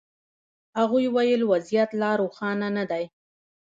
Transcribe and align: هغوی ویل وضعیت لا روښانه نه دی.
هغوی 0.77 1.05
ویل 1.15 1.41
وضعیت 1.51 1.89
لا 2.01 2.11
روښانه 2.21 2.67
نه 2.77 2.83
دی. 2.91 3.03